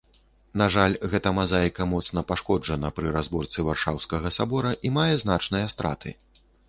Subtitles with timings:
[0.59, 6.09] На жаль, гэта мазаіка моцна пашкоджана пры разборцы варшаўскага сабора і мае значныя страты.